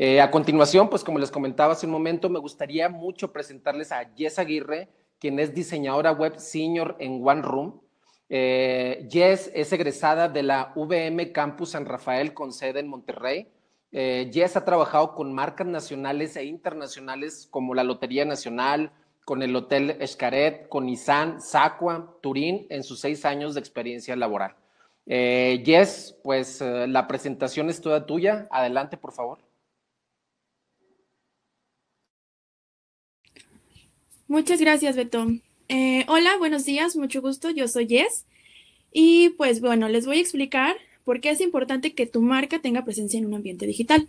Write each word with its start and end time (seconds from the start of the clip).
Eh, 0.00 0.20
a 0.20 0.30
continuación, 0.30 0.88
pues 0.88 1.02
como 1.02 1.18
les 1.18 1.28
comentaba 1.28 1.72
hace 1.72 1.84
un 1.84 1.90
momento, 1.90 2.30
me 2.30 2.38
gustaría 2.38 2.88
mucho 2.88 3.32
presentarles 3.32 3.90
a 3.90 4.08
Jess 4.16 4.38
Aguirre, 4.38 4.88
quien 5.18 5.40
es 5.40 5.52
diseñadora 5.52 6.12
web 6.12 6.38
senior 6.38 6.94
en 7.00 7.20
One 7.26 7.42
Room. 7.42 7.80
Eh, 8.28 9.08
Jess 9.10 9.50
es 9.52 9.72
egresada 9.72 10.28
de 10.28 10.44
la 10.44 10.72
VM 10.76 11.32
Campus 11.32 11.70
San 11.70 11.84
Rafael 11.84 12.32
con 12.32 12.52
sede 12.52 12.78
en 12.78 12.86
Monterrey. 12.86 13.48
Eh, 13.90 14.30
Jess 14.32 14.56
ha 14.56 14.64
trabajado 14.64 15.16
con 15.16 15.32
marcas 15.32 15.66
nacionales 15.66 16.36
e 16.36 16.44
internacionales 16.44 17.48
como 17.50 17.74
la 17.74 17.82
Lotería 17.82 18.24
Nacional, 18.24 18.92
con 19.24 19.42
el 19.42 19.56
Hotel 19.56 19.96
Escaret, 19.98 20.68
con 20.68 20.86
Nissan, 20.86 21.40
Sacua, 21.40 22.16
Turín 22.22 22.68
en 22.70 22.84
sus 22.84 23.00
seis 23.00 23.24
años 23.24 23.54
de 23.54 23.60
experiencia 23.60 24.14
laboral. 24.14 24.54
Jess, 25.08 26.16
pues 26.22 26.60
la 26.60 27.08
presentación 27.08 27.68
es 27.68 27.80
toda 27.80 28.06
tuya. 28.06 28.46
Adelante, 28.52 28.96
por 28.96 29.10
favor. 29.12 29.47
Muchas 34.28 34.60
gracias, 34.60 34.94
Beto. 34.94 35.26
Eh, 35.70 36.04
hola, 36.06 36.36
buenos 36.36 36.66
días, 36.66 36.96
mucho 36.96 37.22
gusto. 37.22 37.48
Yo 37.48 37.66
soy 37.66 37.88
Jess. 37.88 38.26
Y 38.92 39.30
pues 39.30 39.62
bueno, 39.62 39.88
les 39.88 40.04
voy 40.04 40.18
a 40.18 40.20
explicar 40.20 40.76
por 41.04 41.22
qué 41.22 41.30
es 41.30 41.40
importante 41.40 41.94
que 41.94 42.06
tu 42.06 42.20
marca 42.20 42.58
tenga 42.58 42.84
presencia 42.84 43.18
en 43.18 43.24
un 43.24 43.32
ambiente 43.32 43.66
digital. 43.66 44.06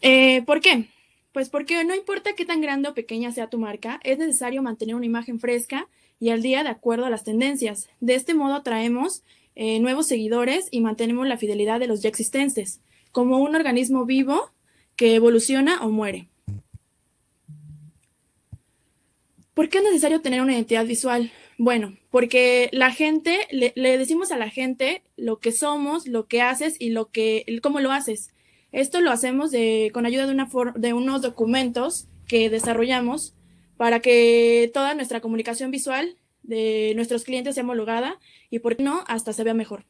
Eh, 0.00 0.42
¿Por 0.42 0.60
qué? 0.60 0.86
Pues 1.32 1.50
porque 1.50 1.84
no 1.84 1.94
importa 1.94 2.32
qué 2.32 2.44
tan 2.44 2.60
grande 2.60 2.88
o 2.88 2.94
pequeña 2.94 3.30
sea 3.30 3.48
tu 3.48 3.58
marca, 3.58 4.00
es 4.02 4.18
necesario 4.18 4.60
mantener 4.60 4.96
una 4.96 5.06
imagen 5.06 5.38
fresca 5.38 5.86
y 6.18 6.30
al 6.30 6.42
día 6.42 6.64
de 6.64 6.68
acuerdo 6.68 7.06
a 7.06 7.10
las 7.10 7.22
tendencias. 7.22 7.88
De 8.00 8.16
este 8.16 8.34
modo 8.34 8.54
atraemos 8.56 9.22
eh, 9.54 9.78
nuevos 9.78 10.08
seguidores 10.08 10.66
y 10.72 10.80
mantenemos 10.80 11.28
la 11.28 11.38
fidelidad 11.38 11.78
de 11.78 11.86
los 11.86 12.02
ya 12.02 12.08
existentes, 12.08 12.80
como 13.12 13.38
un 13.38 13.54
organismo 13.54 14.04
vivo 14.04 14.50
que 14.96 15.14
evoluciona 15.14 15.80
o 15.84 15.90
muere. 15.90 16.26
¿Por 19.54 19.68
qué 19.68 19.78
es 19.78 19.84
necesario 19.84 20.20
tener 20.20 20.40
una 20.40 20.54
identidad 20.54 20.86
visual? 20.86 21.30
Bueno, 21.58 21.96
porque 22.10 22.70
la 22.72 22.90
gente, 22.90 23.38
le, 23.50 23.72
decimos 23.98 24.32
a 24.32 24.38
la 24.38 24.48
gente 24.48 25.02
lo 25.16 25.38
que 25.38 25.52
somos, 25.52 26.06
lo 26.06 26.26
que 26.26 26.40
haces 26.40 26.76
y 26.78 26.90
lo 26.90 27.10
que, 27.10 27.44
cómo 27.62 27.80
lo 27.80 27.92
haces. 27.92 28.32
Esto 28.72 29.00
lo 29.00 29.10
hacemos 29.10 29.50
de, 29.50 29.90
con 29.92 30.06
ayuda 30.06 30.26
de, 30.26 30.32
una 30.32 30.48
de 30.74 30.92
unos 30.94 31.20
documentos 31.20 32.08
que 32.26 32.48
desarrollamos 32.48 33.34
para 33.76 34.00
que 34.00 34.70
toda 34.72 34.94
nuestra 34.94 35.20
comunicación 35.20 35.70
visual 35.70 36.16
de 36.42 36.92
nuestros 36.96 37.24
clientes 37.24 37.54
sea 37.54 37.64
homologada 37.64 38.18
y, 38.48 38.60
por 38.60 38.76
qué 38.76 38.82
no, 38.82 39.04
hasta 39.06 39.34
se 39.34 39.44
vea 39.44 39.54
mejor. 39.54 39.84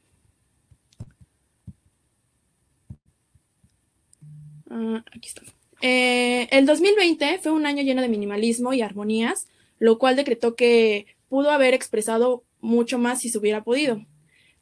Ah, 4.69 5.05
aquí 5.15 5.29
está. 5.29 5.43
Eh, 5.83 6.49
el 6.51 6.65
2020 6.65 7.39
fue 7.39 7.53
un 7.53 7.67
año 7.67 7.83
lleno 7.83 8.03
de 8.03 8.09
minimalismo 8.09 8.73
y 8.73 8.83
armonías, 8.83 9.49
lo 9.83 9.99
cual 9.99 10.15
decretó 10.15 10.55
que 10.55 11.07
pudo 11.29 11.51
haber 11.51 11.75
expresado 11.75 12.45
mucho 12.61 12.99
más 12.99 13.21
si 13.21 13.31
se 13.31 13.39
hubiera 13.39 13.65
podido. 13.65 14.07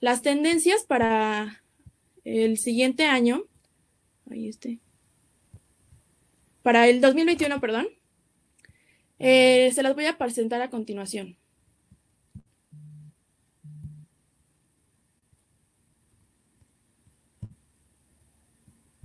Las 0.00 0.22
tendencias 0.22 0.84
para 0.84 1.62
el 2.24 2.56
siguiente 2.56 3.04
año, 3.04 3.44
ahí 4.30 4.48
este, 4.48 4.78
para 6.62 6.88
el 6.88 7.02
2021, 7.02 7.60
perdón, 7.60 7.88
eh, 9.18 9.70
se 9.74 9.82
las 9.82 9.94
voy 9.94 10.06
a 10.06 10.16
presentar 10.16 10.62
a 10.62 10.70
continuación. 10.70 11.36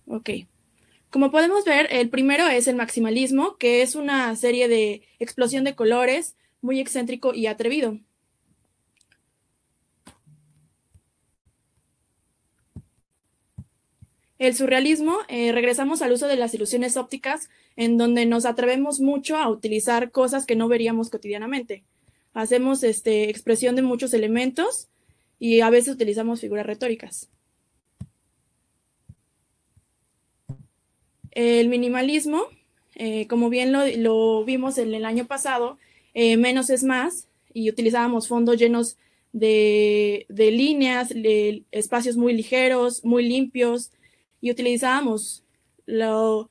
Ok. 0.07 0.29
Como 1.09 1.31
podemos 1.31 1.63
ver, 1.63 1.87
el 1.91 2.09
primero 2.09 2.47
es 2.47 2.67
el 2.67 2.75
maximalismo, 2.75 3.57
que 3.57 3.81
es 3.81 3.95
una 3.95 4.35
serie 4.35 4.67
de 4.67 5.03
explosión 5.19 5.63
de 5.63 5.75
colores, 5.75 6.35
muy 6.61 6.79
excéntrico 6.79 7.33
y 7.33 7.47
atrevido. 7.47 7.99
El 14.37 14.53
surrealismo, 14.53 15.19
eh, 15.29 15.53
regresamos 15.53 16.01
al 16.01 16.11
uso 16.11 16.27
de 16.27 16.35
las 16.35 16.53
ilusiones 16.53 16.97
ópticas, 16.97 17.49
en 17.77 17.97
donde 17.97 18.25
nos 18.25 18.45
atrevemos 18.45 18.99
mucho 18.99 19.37
a 19.37 19.49
utilizar 19.49 20.11
cosas 20.11 20.45
que 20.45 20.57
no 20.57 20.67
veríamos 20.67 21.09
cotidianamente. 21.09 21.85
Hacemos 22.33 22.83
este, 22.83 23.29
expresión 23.29 23.77
de 23.77 23.81
muchos 23.81 24.13
elementos 24.13 24.89
y 25.39 25.61
a 25.61 25.69
veces 25.69 25.93
utilizamos 25.95 26.41
figuras 26.41 26.65
retóricas. 26.65 27.29
El 31.35 31.67
minimalismo, 31.67 32.45
eh, 32.95 33.27
como 33.27 33.49
bien 33.49 33.73
lo, 33.73 34.45
vimos 34.45 34.77
en 34.77 34.93
el 34.93 35.03
año 35.05 35.25
pasado, 35.25 35.77
eh, 36.13 36.37
menos 36.37 36.69
es 36.69 36.83
más 36.83 37.27
y 37.53 37.69
utilizábamos 37.69 38.29
fondos 38.29 38.57
llenos 38.57 38.97
de, 39.33 40.25
líneas, 40.29 41.13
espacios 41.71 42.15
muy 42.15 42.33
ligeros, 42.33 43.03
muy 43.03 43.27
limpios 43.27 43.91
y 44.39 44.49
utilizábamos 44.49 45.43
lo, 45.85 46.49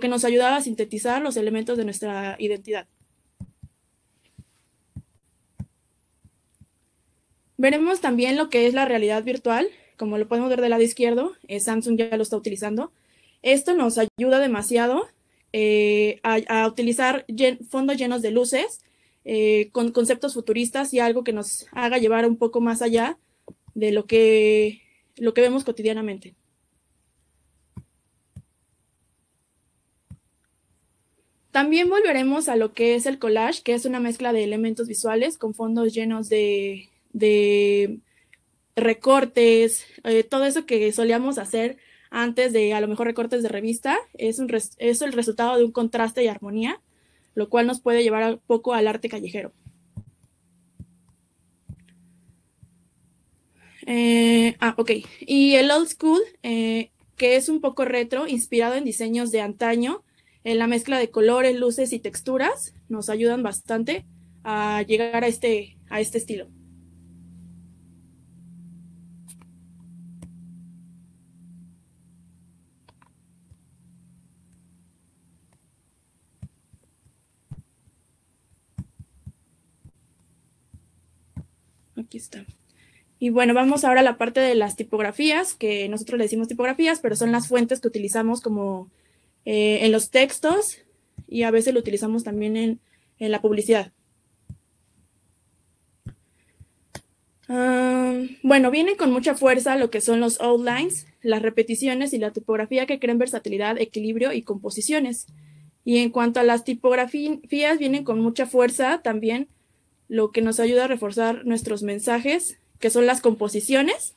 que 0.00 0.08
nos 0.08 0.24
ayudaba 0.24 0.56
a 0.56 0.60
sintetizar 0.60 1.22
los 1.22 1.38
elementos 1.38 1.78
de 1.78 1.84
nuestra 1.84 2.36
identidad. 2.38 2.86
Veremos 7.56 8.02
también 8.02 8.36
lo 8.36 8.50
que 8.50 8.66
es 8.66 8.74
la 8.74 8.84
realidad 8.84 9.24
virtual, 9.24 9.68
como 9.96 10.18
lo 10.18 10.28
podemos 10.28 10.50
ver 10.50 10.60
del 10.60 10.70
lado 10.70 10.82
izquierdo, 10.82 11.32
eh, 11.48 11.58
Samsung 11.58 11.96
ya 11.96 12.14
lo 12.18 12.22
está 12.22 12.36
utilizando. 12.36 12.92
Esto 13.42 13.74
nos 13.74 13.98
ayuda 13.98 14.38
demasiado 14.38 15.08
eh, 15.52 16.20
a, 16.22 16.66
utilizar 16.66 17.24
fondos 17.68 17.96
llenos 17.96 18.20
de 18.20 18.30
luces 18.30 18.80
eh, 19.24 19.70
con 19.72 19.90
conceptos 19.92 20.34
futuristas 20.34 20.92
y 20.92 21.00
algo 21.00 21.24
que 21.24 21.32
nos 21.32 21.66
haga 21.72 21.98
llevar 21.98 22.26
un 22.26 22.36
poco 22.36 22.60
más 22.60 22.82
allá 22.82 23.18
de 23.74 23.92
lo 23.92 24.06
que, 24.06 24.82
lo 25.16 25.34
que 25.34 25.40
vemos 25.40 25.64
cotidianamente. 25.64 26.34
También 31.56 31.88
volveremos 31.88 32.50
a 32.50 32.56
lo 32.56 32.74
que 32.74 32.96
es 32.96 33.06
el 33.06 33.18
collage, 33.18 33.62
que 33.62 33.72
es 33.72 33.86
una 33.86 33.98
mezcla 33.98 34.34
de 34.34 34.44
elementos 34.44 34.88
visuales 34.88 35.38
con 35.38 35.54
fondos 35.54 35.94
llenos 35.94 36.28
de, 36.28 36.90
recortes, 38.74 39.86
eh, 40.04 40.22
todo 40.22 40.44
eso 40.44 40.66
que 40.66 40.92
solíamos 40.92 41.38
hacer 41.38 41.78
antes 42.10 42.52
de 42.52 42.74
a 42.74 42.80
lo 42.80 42.88
mejor 42.88 43.06
recortes 43.06 43.42
de 43.42 43.48
revista, 43.48 43.96
es, 44.14 44.38
un 44.38 44.52
es 44.78 45.02
el 45.02 45.12
resultado 45.12 45.56
de 45.58 45.64
un 45.64 45.72
contraste 45.72 46.24
y 46.24 46.28
armonía, 46.28 46.80
lo 47.34 47.48
cual 47.48 47.66
nos 47.66 47.80
puede 47.80 48.02
llevar 48.02 48.34
un 48.34 48.40
poco 48.46 48.74
al 48.74 48.88
arte 48.88 49.08
callejero. 49.08 49.52
Eh, 53.86 54.56
ah, 54.58 54.74
ok. 54.76 54.90
Y 55.20 55.54
el 55.54 55.70
old 55.70 55.88
school, 55.88 56.20
eh, 56.42 56.90
que 57.16 57.36
es 57.36 57.48
un 57.48 57.60
poco 57.60 57.84
retro, 57.84 58.26
inspirado 58.26 58.74
en 58.74 58.84
diseños 58.84 59.30
de 59.30 59.40
antaño, 59.40 60.02
en 60.44 60.58
la 60.58 60.66
mezcla 60.66 60.98
de 60.98 61.10
colores, 61.10 61.56
luces 61.56 61.92
y 61.92 61.98
texturas, 61.98 62.74
nos 62.88 63.08
ayudan 63.08 63.42
bastante 63.42 64.04
a 64.44 64.82
llegar 64.82 65.24
a 65.24 65.28
este, 65.28 65.76
a 65.88 66.00
este 66.00 66.18
estilo. 66.18 66.48
Aquí 82.06 82.18
está. 82.18 82.46
Y 83.18 83.30
bueno, 83.30 83.52
vamos 83.52 83.84
ahora 83.84 84.00
a 84.00 84.04
la 84.04 84.16
parte 84.16 84.38
de 84.38 84.54
las 84.54 84.76
tipografías, 84.76 85.54
que 85.54 85.88
nosotros 85.88 86.18
le 86.18 86.24
decimos 86.24 86.46
tipografías, 86.46 87.00
pero 87.00 87.16
son 87.16 87.32
las 87.32 87.48
fuentes 87.48 87.80
que 87.80 87.88
utilizamos 87.88 88.40
como 88.40 88.88
eh, 89.44 89.80
en 89.82 89.90
los 89.90 90.10
textos 90.10 90.78
y 91.26 91.42
a 91.42 91.50
veces 91.50 91.74
lo 91.74 91.80
utilizamos 91.80 92.22
también 92.22 92.56
en, 92.56 92.80
la 93.18 93.42
publicidad. 93.42 93.90
Ah, 97.48 98.20
bueno, 98.44 98.70
viene 98.70 98.96
con 98.96 99.10
mucha 99.10 99.34
fuerza 99.34 99.74
lo 99.74 99.90
que 99.90 100.00
son 100.00 100.20
los 100.20 100.40
outlines, 100.40 101.08
las 101.22 101.42
repeticiones 101.42 102.12
y 102.12 102.18
la 102.18 102.32
tipografía 102.32 102.86
que 102.86 103.00
crean 103.00 103.18
versatilidad, 103.18 103.80
equilibrio 103.80 104.32
y 104.32 104.42
composiciones. 104.42 105.26
Y 105.84 105.98
en 105.98 106.10
cuanto 106.10 106.38
a 106.38 106.44
las 106.44 106.62
tipografías, 106.62 107.78
vienen 107.80 108.04
con 108.04 108.20
mucha 108.20 108.46
fuerza 108.46 109.00
también 109.02 109.48
lo 110.08 110.30
que 110.30 110.42
nos 110.42 110.60
ayuda 110.60 110.84
a 110.84 110.88
reforzar 110.88 111.44
nuestros 111.44 111.82
mensajes, 111.82 112.58
que 112.78 112.90
son 112.90 113.06
las 113.06 113.20
composiciones. 113.20 114.14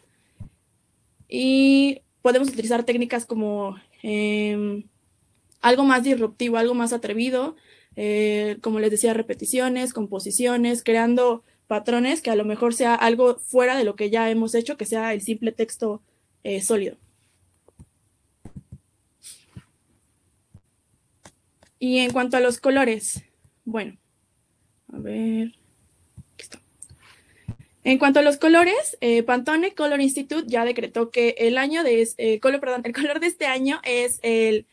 Y 1.27 2.01
podemos 2.21 2.49
utilizar 2.49 2.83
técnicas 2.83 3.25
como 3.25 3.77
em, 4.03 4.83
algo 5.61 5.83
más 5.83 6.03
disruptivo, 6.03 6.57
algo 6.57 6.73
más 6.73 6.93
atrevido, 6.93 7.55
eh, 7.95 8.57
como 8.61 8.79
les 8.79 8.91
decía, 8.91 9.13
repeticiones, 9.13 9.93
composiciones, 9.93 10.83
creando 10.83 11.43
patrones 11.67 12.21
que 12.21 12.31
a 12.31 12.35
lo 12.35 12.45
mejor 12.45 12.73
sea 12.73 12.95
algo 12.95 13.37
fuera 13.39 13.77
de 13.77 13.83
lo 13.83 13.95
que 13.95 14.09
ya 14.09 14.29
hemos 14.29 14.55
hecho, 14.55 14.77
que 14.77 14.85
sea 14.85 15.13
el 15.13 15.21
simple 15.21 15.51
texto 15.51 16.01
eh, 16.43 16.61
sólido. 16.61 16.97
Y 21.77 21.99
en 21.99 22.11
cuanto 22.11 22.37
a 22.37 22.41
los 22.41 22.59
colores, 22.59 23.23
bueno, 23.63 23.97
a 24.91 24.97
ver. 24.97 25.58
En 27.89 27.97
cuanto 27.97 28.19
a 28.19 28.21
los 28.21 28.37
colores, 28.37 28.99
eh, 29.01 29.23
Pantone 29.23 29.73
Color 29.73 29.99
Institute 29.99 30.43
ya 30.45 30.63
decretó 30.63 31.09
que 31.09 31.33
el 31.39 31.57
año 31.57 31.81
eh, 31.83 32.39
color, 32.39 32.61
el 32.83 32.93
color 32.93 33.19
de 33.19 33.25
este 33.25 33.47
año 33.47 33.81
es 33.83 34.19
el, 34.21 34.67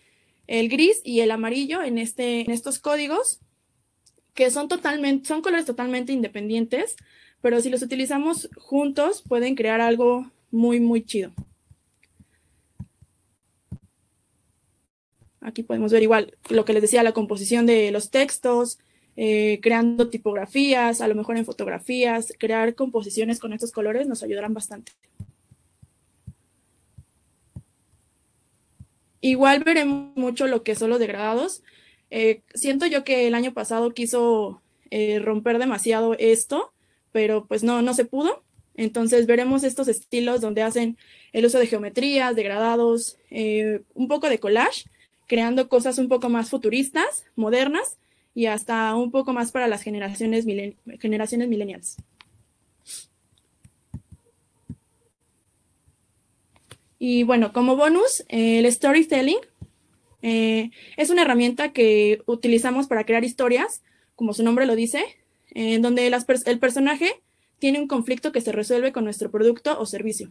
el 0.46 0.68
gris 0.68 1.00
y 1.02 1.20
el 1.20 1.30
amarillo 1.30 1.82
en, 1.82 1.96
este, 1.96 2.42
en 2.42 2.50
estos 2.50 2.78
códigos, 2.78 3.40
que 4.34 4.50
son 4.50 4.68
totalmente, 4.68 5.26
son 5.26 5.40
colores 5.40 5.64
totalmente 5.64 6.12
independientes, 6.12 6.96
pero 7.40 7.58
si 7.62 7.70
los 7.70 7.80
utilizamos 7.80 8.50
juntos 8.54 9.22
pueden 9.26 9.54
crear 9.54 9.80
algo 9.80 10.30
muy, 10.50 10.78
muy 10.78 11.02
chido. 11.02 11.32
Aquí 15.40 15.62
podemos 15.62 15.90
ver 15.90 16.02
igual 16.02 16.36
lo 16.50 16.66
que 16.66 16.74
les 16.74 16.82
decía, 16.82 17.02
la 17.02 17.14
composición 17.14 17.64
de 17.64 17.90
los 17.92 18.10
textos, 18.10 18.78
eh, 19.16 19.60
creando 19.62 20.08
tipografías, 20.08 21.00
a 21.00 21.08
lo 21.08 21.14
mejor 21.14 21.36
en 21.36 21.44
fotografías, 21.44 22.34
crear 22.38 22.74
composiciones 22.74 23.40
con 23.40 23.52
estos 23.52 23.72
colores 23.72 24.06
nos 24.06 24.22
ayudarán 24.22 24.52
bastante. 24.52 24.92
Igual 29.20 29.64
veremos 29.64 30.14
mucho 30.16 30.46
lo 30.46 30.62
que 30.62 30.74
son 30.74 30.90
los 30.90 30.98
degradados. 30.98 31.62
Eh, 32.10 32.42
siento 32.54 32.86
yo 32.86 33.04
que 33.04 33.26
el 33.26 33.34
año 33.34 33.52
pasado 33.54 33.94
quiso 33.94 34.60
eh, 34.90 35.18
romper 35.18 35.58
demasiado 35.58 36.14
esto, 36.18 36.72
pero 37.10 37.46
pues 37.46 37.64
no, 37.64 37.80
no 37.82 37.94
se 37.94 38.04
pudo. 38.04 38.42
Entonces 38.74 39.26
veremos 39.26 39.64
estos 39.64 39.88
estilos 39.88 40.42
donde 40.42 40.62
hacen 40.62 40.98
el 41.32 41.46
uso 41.46 41.58
de 41.58 41.66
geometrías, 41.66 42.36
degradados, 42.36 43.16
un 43.94 44.08
poco 44.08 44.28
de 44.28 44.38
collage 44.38 44.84
creando 45.26 45.68
cosas 45.68 45.98
un 45.98 46.08
poco 46.08 46.28
más 46.28 46.50
futuristas, 46.50 47.24
modernas 47.34 47.96
y 48.36 48.46
hasta 48.46 48.94
un 48.94 49.10
poco 49.10 49.32
más 49.32 49.50
para 49.50 49.66
las 49.66 49.82
generaciones, 49.82 50.44
generaciones 51.00 51.48
millennials. 51.48 51.96
Y 56.98 57.22
bueno, 57.22 57.54
como 57.54 57.76
bonus, 57.76 58.24
el 58.28 58.70
storytelling 58.70 59.38
eh, 60.20 60.70
es 60.98 61.08
una 61.08 61.22
herramienta 61.22 61.72
que 61.72 62.20
utilizamos 62.26 62.88
para 62.88 63.04
crear 63.06 63.24
historias, 63.24 63.82
como 64.14 64.34
su 64.34 64.42
nombre 64.42 64.66
lo 64.66 64.76
dice, 64.76 65.02
en 65.52 65.80
donde 65.80 66.06
el 66.06 66.58
personaje 66.58 67.22
tiene 67.58 67.80
un 67.80 67.88
conflicto 67.88 68.32
que 68.32 68.42
se 68.42 68.52
resuelve 68.52 68.92
con 68.92 69.04
nuestro 69.04 69.30
producto 69.30 69.80
o 69.80 69.86
servicio. 69.86 70.30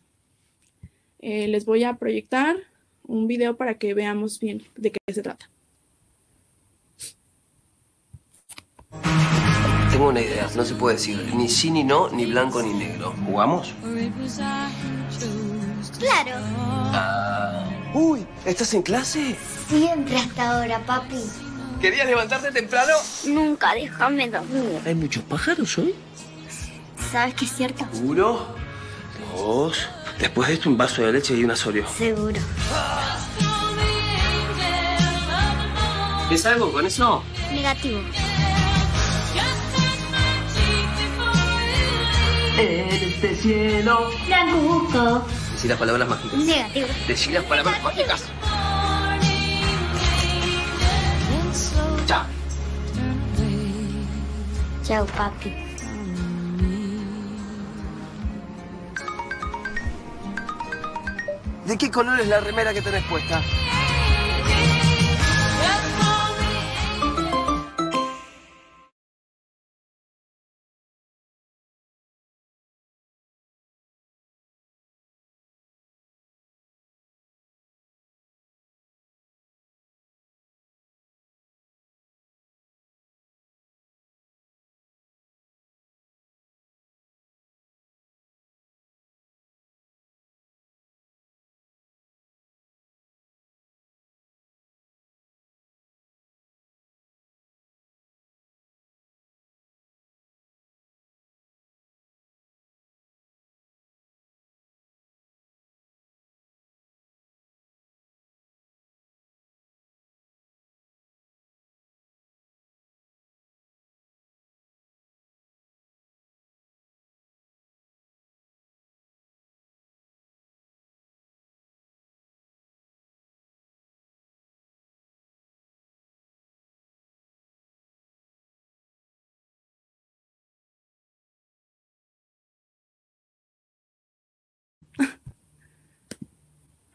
Eh, 1.22 1.48
les 1.48 1.66
voy 1.66 1.84
a 1.84 1.96
proyectar 1.96 2.56
un 3.02 3.26
video 3.26 3.58
para 3.58 3.80
que 3.80 3.96
veamos 3.96 4.40
bien 4.40 4.62
de 4.76 4.92
qué 4.92 5.00
se 5.12 5.24
trata. 5.24 5.50
Tengo 9.96 10.10
una 10.10 10.20
idea, 10.20 10.50
no 10.54 10.66
se 10.66 10.76
puede 10.76 10.98
decir 10.98 11.34
ni 11.34 11.48
sí 11.48 11.72
ni 11.72 11.82
no, 11.82 12.10
ni 12.10 12.26
blanco 12.26 12.62
ni 12.62 12.74
negro. 12.74 13.16
¿Jugamos? 13.26 13.74
Claro. 15.98 16.32
Ah. 16.92 17.64
Uy, 17.94 18.28
¿estás 18.44 18.74
en 18.74 18.82
clase? 18.82 19.38
Siempre 19.70 20.18
hasta 20.18 20.52
ahora, 20.52 20.86
papi. 20.86 21.24
¿Querías 21.80 22.08
levantarte 22.08 22.52
temprano? 22.52 22.92
Nunca, 23.26 23.74
déjame 23.74 24.30
dormir. 24.30 24.82
¿Hay 24.86 24.96
muchos 24.96 25.24
pájaros 25.24 25.78
hoy? 25.78 25.96
¿Sabes 27.10 27.34
que 27.36 27.46
es 27.46 27.56
cierto? 27.56 27.88
Uno, 28.04 28.48
dos. 29.34 29.88
Después 30.20 30.50
de 30.50 30.56
esto, 30.56 30.70
un 30.70 30.78
vaso 30.78 31.04
de 31.04 31.14
leche 31.14 31.36
y 31.38 31.46
un 31.46 31.52
asorio. 31.52 31.88
Seguro. 31.88 32.42
¿Ves 36.30 36.46
algo 36.46 36.74
con 36.74 36.86
eso? 36.86 37.24
Negativo. 37.50 38.02
En 42.58 42.90
este 42.90 43.36
cielo. 43.36 44.10
Blanco. 44.28 45.26
Decí 45.52 45.68
las 45.68 45.78
palabras 45.78 46.08
mágicas. 46.08 46.40
Negativo. 46.40 46.88
Decí 47.08 47.32
las 47.32 47.44
palabras 47.44 47.84
mágicas. 47.84 48.24
Chao. 52.06 52.26
Chao, 54.84 55.06
papi. 55.06 55.54
¿De 61.66 61.78
qué 61.78 61.90
color 61.90 62.20
es 62.20 62.28
la 62.28 62.40
remera 62.40 62.74
que 62.74 62.82
tenés 62.82 63.04
puesta? 63.06 63.42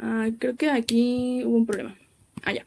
Ah, 0.02 0.30
creo 0.38 0.56
que 0.56 0.70
aquí 0.70 1.44
hubo 1.44 1.56
un 1.56 1.66
problema. 1.66 1.96
Ah, 2.42 2.52
ya. 2.52 2.66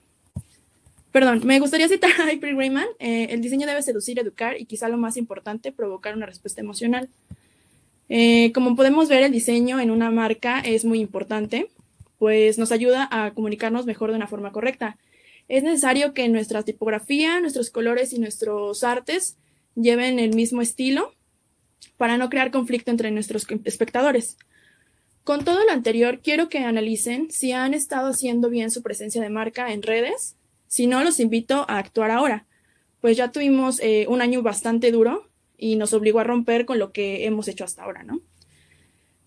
Perdón, 1.11 1.41
me 1.45 1.59
gustaría 1.59 1.87
citar 1.87 2.11
a 2.19 2.31
April 2.31 2.55
Rayman. 2.55 2.87
Eh, 2.99 3.27
el 3.31 3.41
diseño 3.41 3.65
debe 3.65 3.81
seducir, 3.81 4.19
educar 4.19 4.59
y 4.59 4.65
quizá 4.65 4.87
lo 4.87 4.97
más 4.97 5.17
importante, 5.17 5.71
provocar 5.71 6.15
una 6.15 6.27
respuesta 6.27 6.61
emocional. 6.61 7.09
Eh, 8.09 8.51
como 8.53 8.75
podemos 8.75 9.09
ver, 9.09 9.23
el 9.23 9.31
diseño 9.31 9.79
en 9.79 9.89
una 9.89 10.11
marca 10.11 10.59
es 10.59 10.85
muy 10.85 10.99
importante, 10.99 11.69
pues 12.19 12.59
nos 12.59 12.71
ayuda 12.71 13.07
a 13.11 13.33
comunicarnos 13.33 13.87
mejor 13.87 14.11
de 14.11 14.17
una 14.17 14.27
forma 14.27 14.51
correcta. 14.51 14.97
Es 15.47 15.63
necesario 15.63 16.13
que 16.13 16.29
nuestra 16.29 16.63
tipografía, 16.63 17.39
nuestros 17.39 17.71
colores 17.71 18.13
y 18.13 18.19
nuestros 18.19 18.83
artes 18.83 19.37
lleven 19.75 20.19
el 20.19 20.35
mismo 20.35 20.61
estilo 20.61 21.13
para 21.97 22.17
no 22.17 22.29
crear 22.29 22.51
conflicto 22.51 22.91
entre 22.91 23.09
nuestros 23.09 23.47
espectadores. 23.65 24.37
Con 25.23 25.45
todo 25.45 25.63
lo 25.63 25.71
anterior, 25.71 26.19
quiero 26.21 26.49
que 26.49 26.59
analicen 26.59 27.31
si 27.31 27.53
han 27.53 27.73
estado 27.73 28.09
haciendo 28.09 28.49
bien 28.49 28.71
su 28.71 28.83
presencia 28.83 29.21
de 29.21 29.29
marca 29.29 29.71
en 29.71 29.81
redes. 29.81 30.35
Si 30.67 30.85
no, 30.85 31.03
los 31.03 31.19
invito 31.21 31.65
a 31.69 31.77
actuar 31.77 32.11
ahora, 32.11 32.45
pues 32.99 33.15
ya 33.15 33.31
tuvimos 33.31 33.79
eh, 33.81 34.05
un 34.09 34.21
año 34.21 34.41
bastante 34.41 34.91
duro 34.91 35.29
y 35.57 35.77
nos 35.77 35.93
obligó 35.93 36.19
a 36.19 36.25
romper 36.25 36.65
con 36.65 36.77
lo 36.77 36.91
que 36.91 37.25
hemos 37.25 37.47
hecho 37.47 37.63
hasta 37.63 37.83
ahora, 37.83 38.03
¿no? 38.03 38.19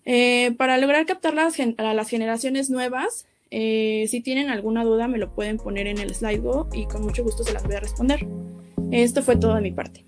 Eh, 0.05 0.53
para 0.57 0.77
lograr 0.77 1.05
captar 1.05 1.37
a 1.37 1.93
las 1.93 2.09
generaciones 2.09 2.69
nuevas, 2.69 3.25
eh, 3.49 4.05
si 4.07 4.21
tienen 4.21 4.49
alguna 4.49 4.83
duda 4.83 5.07
me 5.07 5.17
lo 5.17 5.33
pueden 5.33 5.57
poner 5.57 5.87
en 5.87 5.97
el 5.97 6.13
Slido 6.13 6.69
y 6.73 6.85
con 6.85 7.01
mucho 7.01 7.23
gusto 7.23 7.43
se 7.43 7.53
las 7.53 7.63
voy 7.63 7.75
a 7.75 7.79
responder. 7.79 8.27
Esto 8.91 9.23
fue 9.23 9.35
todo 9.35 9.55
de 9.55 9.61
mi 9.61 9.71
parte. 9.71 10.05